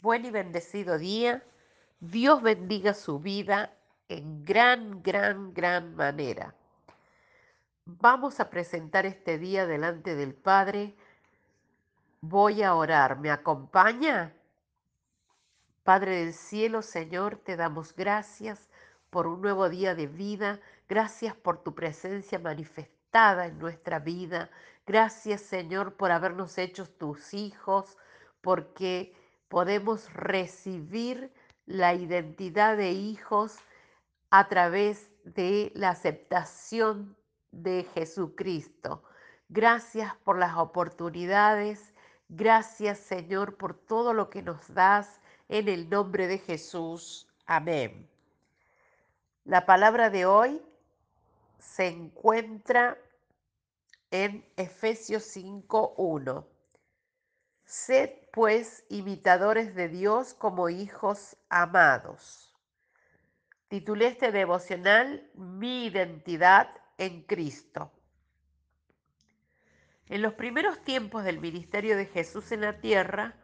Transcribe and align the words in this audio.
buen 0.00 0.24
y 0.24 0.30
bendecido 0.30 0.98
día. 0.98 1.42
Dios 2.00 2.42
bendiga 2.42 2.94
su 2.94 3.18
vida 3.18 3.72
en 4.08 4.44
gran, 4.44 5.02
gran, 5.02 5.52
gran 5.52 5.94
manera. 5.94 6.54
Vamos 7.84 8.40
a 8.40 8.50
presentar 8.50 9.04
este 9.04 9.38
día 9.38 9.66
delante 9.66 10.14
del 10.14 10.34
Padre. 10.34 10.94
Voy 12.20 12.62
a 12.62 12.74
orar. 12.74 13.18
¿Me 13.18 13.30
acompaña? 13.30 14.32
Padre 15.82 16.24
del 16.24 16.34
cielo, 16.34 16.82
Señor, 16.82 17.36
te 17.36 17.56
damos 17.56 17.94
gracias 17.94 18.70
por 19.10 19.26
un 19.26 19.42
nuevo 19.42 19.68
día 19.68 19.94
de 19.94 20.06
vida. 20.06 20.60
Gracias 20.88 21.34
por 21.34 21.62
tu 21.62 21.74
presencia 21.74 22.38
manifestada 22.38 23.46
en 23.46 23.58
nuestra 23.58 23.98
vida. 23.98 24.50
Gracias, 24.86 25.42
Señor, 25.42 25.94
por 25.94 26.10
habernos 26.10 26.56
hecho 26.58 26.86
tus 26.86 27.34
hijos, 27.34 27.96
porque 28.40 29.14
podemos 29.50 30.10
recibir 30.14 31.30
la 31.66 31.92
identidad 31.92 32.76
de 32.76 32.92
hijos 32.92 33.58
a 34.30 34.48
través 34.48 35.10
de 35.24 35.72
la 35.74 35.90
aceptación 35.90 37.16
de 37.50 37.84
Jesucristo. 37.92 39.02
Gracias 39.48 40.14
por 40.22 40.38
las 40.38 40.56
oportunidades. 40.56 41.92
Gracias, 42.28 43.00
Señor, 43.00 43.56
por 43.56 43.74
todo 43.74 44.14
lo 44.14 44.30
que 44.30 44.40
nos 44.40 44.72
das 44.72 45.20
en 45.48 45.68
el 45.68 45.90
nombre 45.90 46.28
de 46.28 46.38
Jesús. 46.38 47.26
Amén. 47.44 48.08
La 49.44 49.66
palabra 49.66 50.10
de 50.10 50.26
hoy 50.26 50.62
se 51.58 51.88
encuentra 51.88 52.96
en 54.12 54.44
Efesios 54.56 55.24
5.1. 55.36 56.44
Sed 57.70 58.10
pues 58.32 58.84
imitadores 58.88 59.76
de 59.76 59.88
Dios 59.88 60.34
como 60.34 60.70
hijos 60.70 61.36
amados. 61.48 62.52
Titulé 63.68 64.08
este 64.08 64.32
devocional 64.32 65.30
Mi 65.34 65.86
identidad 65.86 66.68
en 66.98 67.22
Cristo. 67.22 67.92
En 70.08 70.20
los 70.20 70.34
primeros 70.34 70.82
tiempos 70.82 71.22
del 71.22 71.38
ministerio 71.38 71.96
de 71.96 72.06
Jesús 72.06 72.50
en 72.50 72.62
la 72.62 72.80
tierra, 72.80 73.36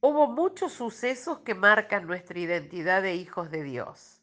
hubo 0.00 0.28
muchos 0.28 0.72
sucesos 0.72 1.40
que 1.40 1.54
marcan 1.54 2.06
nuestra 2.06 2.38
identidad 2.38 3.02
de 3.02 3.16
hijos 3.16 3.50
de 3.50 3.64
Dios. 3.64 4.22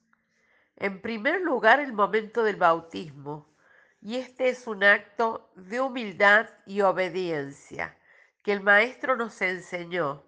En 0.75 1.03
primer 1.03 1.41
lugar, 1.41 1.79
el 1.79 1.93
momento 1.93 2.43
del 2.43 2.55
bautismo, 2.55 3.53
y 4.01 4.15
este 4.15 4.49
es 4.49 4.65
un 4.65 4.83
acto 4.83 5.51
de 5.55 5.81
humildad 5.81 6.49
y 6.65 6.81
obediencia 6.81 7.95
que 8.45 8.53
el 8.53 8.61
Maestro 8.61 9.15
nos 9.15 9.41
enseñó. 9.41 10.23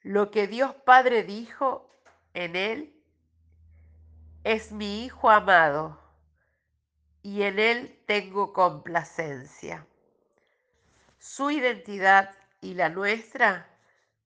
Lo 0.00 0.30
que 0.30 0.46
Dios 0.46 0.74
Padre 0.74 1.24
dijo 1.24 1.90
en 2.32 2.56
él 2.56 2.98
es 4.44 4.72
mi 4.72 5.04
Hijo 5.04 5.28
amado 5.28 6.00
y 7.20 7.42
en 7.42 7.58
él 7.58 8.02
tengo 8.06 8.54
complacencia. 8.54 9.86
Su 11.18 11.50
identidad 11.50 12.34
y 12.62 12.72
la 12.72 12.88
nuestra, 12.88 13.68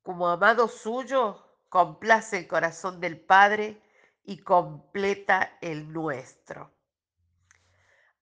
como 0.05 0.29
amado 0.29 0.69
suyo, 0.69 1.45
complace 1.69 2.39
el 2.39 2.47
corazón 2.47 3.01
del 3.01 3.19
Padre 3.19 3.83
y 4.23 4.39
completa 4.39 5.59
el 5.61 5.93
nuestro. 5.93 6.71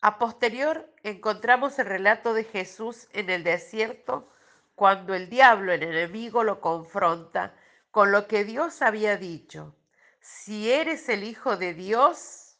A 0.00 0.18
posterior 0.18 0.90
encontramos 1.02 1.78
el 1.78 1.84
relato 1.84 2.32
de 2.32 2.44
Jesús 2.44 3.08
en 3.12 3.28
el 3.28 3.44
desierto 3.44 4.30
cuando 4.74 5.14
el 5.14 5.28
diablo, 5.28 5.72
el 5.72 5.82
enemigo, 5.82 6.44
lo 6.44 6.60
confronta 6.60 7.54
con 7.90 8.10
lo 8.10 8.26
que 8.26 8.44
Dios 8.44 8.82
había 8.82 9.16
dicho. 9.16 9.76
Si 10.20 10.72
eres 10.72 11.08
el 11.08 11.22
Hijo 11.22 11.56
de 11.56 11.74
Dios, 11.74 12.58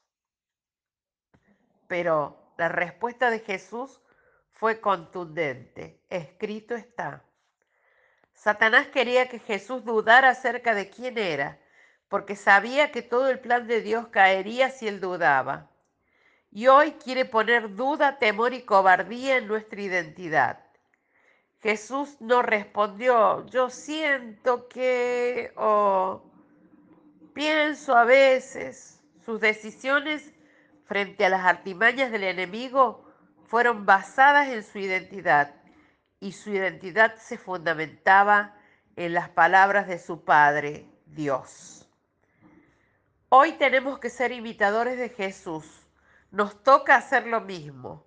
pero 1.89 2.53
la 2.57 2.69
respuesta 2.69 3.31
de 3.31 3.41
Jesús 3.41 4.01
fue 4.53 4.81
contundente. 4.81 6.01
Escrito 6.09 6.75
está. 6.75 7.25
Satanás 8.33 8.89
quería 8.89 9.29
que 9.29 9.39
Jesús 9.39 9.85
dudara 9.85 10.31
acerca 10.31 10.75
de 10.75 10.91
quién 10.91 11.19
era, 11.19 11.59
porque 12.09 12.37
sabía 12.37 12.93
que 12.93 13.03
todo 13.03 13.29
el 13.29 13.41
plan 13.41 13.67
de 13.67 13.81
Dios 13.81 14.09
caería 14.09 14.71
si 14.71 14.87
él 14.87 15.01
dudaba. 15.01 15.71
Y 16.51 16.69
hoy 16.69 16.93
quiere 16.93 17.25
poner 17.25 17.75
duda, 17.75 18.19
temor 18.19 18.55
y 18.55 18.63
cobardía 18.63 19.39
en 19.39 19.49
nuestra 19.49 19.81
identidad. 19.81 20.64
Jesús 21.65 22.21
no 22.21 22.43
respondió, 22.43 23.47
yo 23.47 23.71
siento 23.71 24.69
que, 24.69 25.51
o 25.57 26.23
pienso 27.33 27.97
a 27.97 28.05
veces, 28.05 29.01
sus 29.25 29.41
decisiones 29.41 30.35
frente 30.85 31.25
a 31.25 31.31
las 31.31 31.47
artimañas 31.47 32.13
del 32.13 32.25
enemigo 32.25 33.11
fueron 33.47 33.87
basadas 33.87 34.49
en 34.49 34.63
su 34.63 34.79
identidad 34.79 35.55
y 36.21 36.33
su 36.33 36.51
identidad 36.51 37.17
se 37.17 37.39
fundamentaba 37.39 38.55
en 38.95 39.15
las 39.15 39.31
palabras 39.31 39.89
de 39.89 39.99
su 39.99 40.23
Padre, 40.23 40.87
Dios. 41.07 41.89
Hoy 43.31 43.53
tenemos 43.53 43.99
que 44.01 44.11
ser 44.11 44.33
imitadores 44.33 44.99
de 44.99 45.09
Jesús. 45.09 45.65
Nos 46.31 46.63
toca 46.63 46.97
hacer 46.97 47.27
lo 47.27 47.41
mismo. 47.41 48.05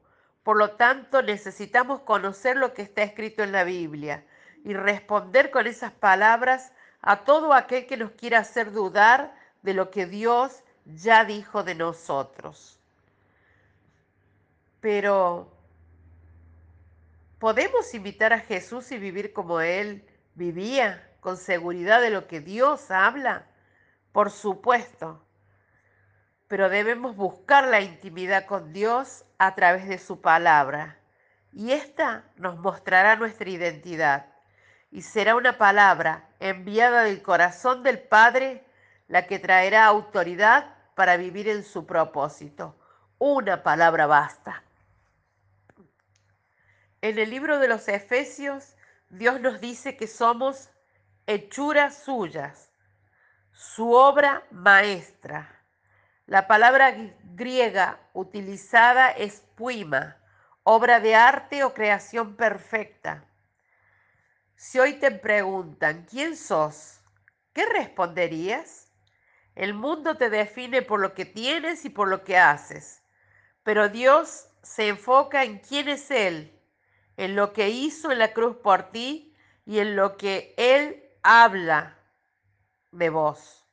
Por 0.47 0.56
lo 0.56 0.78
tanto, 0.78 1.22
necesitamos 1.22 2.00
conocer 2.03 2.56
lo 2.56 2.74
que 2.74 2.81
está 2.81 3.03
escrito 3.03 3.44
en 3.44 3.52
la 3.52 3.66
Biblia 3.66 4.24
y 4.63 4.74
responder 4.75 5.52
con 5.52 5.68
esas 5.68 5.91
palabras 5.91 6.72
a 7.02 7.25
todo 7.25 7.52
aquel 7.52 7.85
que 7.85 7.97
nos 7.97 8.12
quiera 8.12 8.40
hacer 8.40 8.72
dudar 8.72 9.35
de 9.62 9.74
lo 9.74 9.91
que 9.91 10.06
Dios 10.06 10.63
ya 10.85 11.25
dijo 11.25 11.63
de 11.63 11.75
nosotros. 11.75 12.80
Pero, 14.80 15.52
¿podemos 17.40 17.94
invitar 17.94 18.31
a 18.31 18.40
Jesús 18.40 18.90
y 18.94 19.00
vivir 19.00 19.34
como 19.34 19.59
Él 19.59 20.08
vivía, 20.35 21.12
con 21.19 21.35
seguridad 21.35 22.00
de 22.00 22.12
lo 22.12 22.25
que 22.25 22.40
Dios 22.40 22.90
habla? 22.90 23.47
Por 24.14 24.31
supuesto 24.31 25.27
pero 26.47 26.69
debemos 26.69 27.16
buscar 27.16 27.68
la 27.68 27.81
intimidad 27.81 28.46
con 28.46 28.72
Dios 28.72 29.25
a 29.38 29.53
través 29.56 29.88
de 29.88 29.97
su 29.97 30.22
palabra. 30.22 30.97
Y 31.52 31.72
esta 31.72 32.24
nos 32.35 32.58
mostrará 32.58 33.16
nuestra 33.16 33.50
identidad. 33.50 34.28
Y 34.91 35.02
será 35.02 35.35
una 35.35 35.58
palabra 35.58 36.30
enviada 36.40 37.03
del 37.03 37.22
corazón 37.22 37.84
del 37.84 38.00
Padre 38.00 38.63
la 39.08 39.28
que 39.28 39.40
traerá 39.40 39.85
autoridad 39.85 40.74
para 40.96 41.18
vivir 41.18 41.50
en 41.50 41.63
su 41.63 41.85
propósito. 41.85 42.75
Una 43.18 43.64
palabra 43.64 44.06
basta. 44.08 44.64
En 47.02 47.19
el 47.19 47.29
libro 47.29 47.59
de 47.59 47.68
los 47.68 47.88
Efesios, 47.88 48.75
Dios 49.09 49.41
nos 49.41 49.59
dice 49.59 49.97
que 49.97 50.08
somos 50.08 50.69
hechuras 51.25 52.03
suyas, 52.03 52.69
su 53.52 53.91
obra 53.91 54.44
maestra 54.52 55.56
la 56.28 56.46
palabra 56.46 56.94
griega 57.36 58.02
utilizada 58.12 59.12
es 59.12 59.46
puima, 59.56 60.18
obra 60.64 61.00
de 61.00 61.16
arte 61.16 61.64
o 61.64 61.74
creación 61.74 62.36
perfecta. 62.36 63.24
Si 64.58 64.78
hoy 64.78 64.96
te 64.96 65.10
preguntan, 65.12 66.06
¿quién 66.10 66.36
sos? 66.36 67.00
¿Qué 67.54 67.66
responderías? 67.66 68.92
El 69.56 69.74
mundo 69.74 70.18
te 70.18 70.30
define 70.30 70.82
por 70.82 71.00
lo 71.00 71.14
que 71.14 71.24
tienes 71.24 71.86
y 71.86 71.90
por 71.90 72.10
lo 72.10 72.26
que 72.26 72.38
haces, 72.38 73.02
pero 73.64 73.88
Dios 73.88 74.50
se 74.62 74.90
enfoca 74.90 75.46
en 75.46 75.59
quién 75.59 75.88
es 75.88 76.12
Él, 76.12 76.59
en 77.16 77.38
lo 77.38 77.54
que 77.54 77.70
hizo 77.70 78.12
en 78.12 78.20
la 78.20 78.34
cruz 78.34 78.58
por 78.58 78.92
ti 78.92 79.34
y 79.66 79.80
en 79.80 79.96
lo 79.96 80.18
que 80.18 80.54
Él 80.58 81.06
habla 81.24 81.98
de 82.91 83.09
vos 83.09 83.66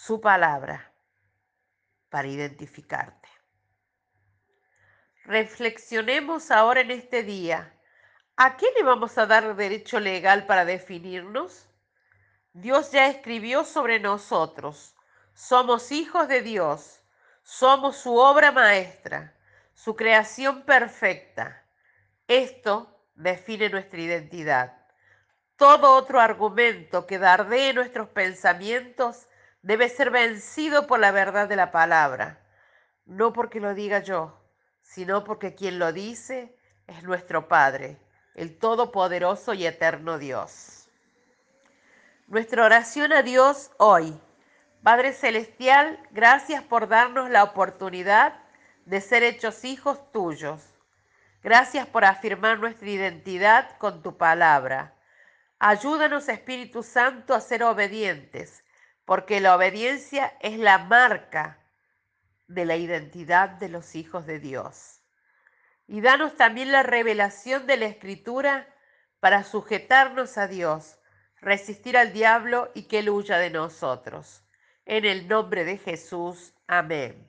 su 0.00 0.18
palabra 0.18 0.94
para 2.08 2.26
identificarte. 2.26 3.28
Reflexionemos 5.24 6.50
ahora 6.50 6.80
en 6.80 6.90
este 6.90 7.22
día. 7.22 7.78
¿A 8.34 8.56
qué 8.56 8.64
le 8.74 8.82
vamos 8.82 9.18
a 9.18 9.26
dar 9.26 9.54
derecho 9.54 10.00
legal 10.00 10.46
para 10.46 10.64
definirnos? 10.64 11.68
Dios 12.54 12.92
ya 12.92 13.08
escribió 13.08 13.62
sobre 13.64 14.00
nosotros. 14.00 14.96
Somos 15.34 15.92
hijos 15.92 16.28
de 16.28 16.40
Dios. 16.40 17.02
Somos 17.42 17.96
su 17.96 18.16
obra 18.16 18.52
maestra, 18.52 19.36
su 19.74 19.96
creación 19.96 20.62
perfecta. 20.62 21.62
Esto 22.26 23.04
define 23.14 23.68
nuestra 23.68 24.00
identidad. 24.00 24.78
Todo 25.56 25.94
otro 25.94 26.20
argumento 26.20 27.06
que 27.06 27.18
dardee 27.18 27.74
nuestros 27.74 28.08
pensamientos 28.08 29.26
debe 29.62 29.88
ser 29.88 30.10
vencido 30.10 30.86
por 30.86 31.00
la 31.00 31.12
verdad 31.12 31.48
de 31.48 31.56
la 31.56 31.70
palabra, 31.70 32.38
no 33.06 33.32
porque 33.32 33.60
lo 33.60 33.74
diga 33.74 34.00
yo, 34.00 34.40
sino 34.82 35.24
porque 35.24 35.54
quien 35.54 35.78
lo 35.78 35.92
dice 35.92 36.56
es 36.86 37.02
nuestro 37.02 37.48
Padre, 37.48 37.98
el 38.34 38.58
Todopoderoso 38.58 39.54
y 39.54 39.66
Eterno 39.66 40.18
Dios. 40.18 40.88
Nuestra 42.26 42.64
oración 42.64 43.12
a 43.12 43.22
Dios 43.22 43.70
hoy. 43.78 44.18
Padre 44.82 45.12
Celestial, 45.12 45.98
gracias 46.10 46.62
por 46.62 46.88
darnos 46.88 47.28
la 47.28 47.42
oportunidad 47.42 48.34
de 48.86 49.00
ser 49.00 49.22
hechos 49.22 49.64
hijos 49.64 50.10
tuyos. 50.12 50.62
Gracias 51.42 51.86
por 51.86 52.04
afirmar 52.04 52.58
nuestra 52.58 52.88
identidad 52.88 53.76
con 53.78 54.02
tu 54.02 54.16
palabra. 54.16 54.94
Ayúdanos, 55.58 56.28
Espíritu 56.28 56.82
Santo, 56.82 57.34
a 57.34 57.40
ser 57.40 57.62
obedientes, 57.62 58.64
porque 59.10 59.40
la 59.40 59.56
obediencia 59.56 60.36
es 60.38 60.56
la 60.56 60.78
marca 60.78 61.58
de 62.46 62.64
la 62.64 62.76
identidad 62.76 63.48
de 63.48 63.68
los 63.68 63.96
hijos 63.96 64.24
de 64.24 64.38
Dios. 64.38 65.00
Y 65.88 66.00
danos 66.00 66.36
también 66.36 66.70
la 66.70 66.84
revelación 66.84 67.66
de 67.66 67.76
la 67.76 67.86
Escritura 67.86 68.72
para 69.18 69.42
sujetarnos 69.42 70.38
a 70.38 70.46
Dios 70.46 71.00
resistir 71.40 71.96
al 71.96 72.12
diablo 72.12 72.70
y 72.72 72.84
que 72.84 73.00
él 73.00 73.10
huya 73.10 73.38
de 73.38 73.50
nosotros. 73.50 74.44
En 74.86 75.04
el 75.04 75.26
nombre 75.26 75.64
de 75.64 75.78
Jesús, 75.78 76.54
amén. 76.68 77.28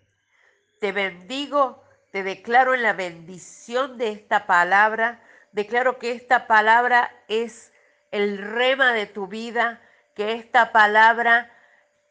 Te 0.82 0.92
bendigo, 0.92 1.84
te 2.12 2.22
declaro 2.22 2.76
en 2.76 2.84
la 2.84 2.94
bendición 2.94 3.98
de 3.98 4.10
esta 4.10 4.46
palabra, 4.46 5.20
declaro 5.52 5.98
que 5.98 6.12
esta 6.12 6.46
palabra 6.46 7.12
es 7.28 7.74
el 8.12 8.38
rema 8.38 8.94
de 8.94 9.08
tu 9.08 9.26
vida, 9.26 9.82
que 10.14 10.34
esta 10.34 10.72
palabra 10.72 11.52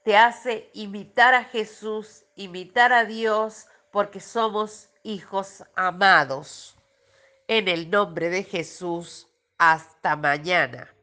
te 0.02 0.16
hace 0.16 0.70
imitar 0.72 1.34
a 1.34 1.44
Jesús, 1.44 2.24
imitar 2.36 2.92
a 2.92 3.04
Dios, 3.04 3.66
porque 3.90 4.20
somos 4.20 4.88
hijos 5.02 5.64
amados. 5.74 6.76
En 7.48 7.68
el 7.68 7.90
nombre 7.90 8.30
de 8.30 8.44
Jesús, 8.44 9.28
hasta 9.58 10.16
mañana. 10.16 10.94